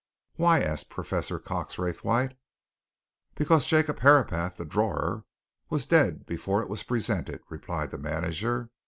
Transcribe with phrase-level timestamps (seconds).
[0.33, 2.35] "Why?" asked Professor Cox Raythwaite.
[3.35, 5.25] "Because Jacob Herapath, the drawer,
[5.69, 8.71] was dead before it was presented," replied the manager.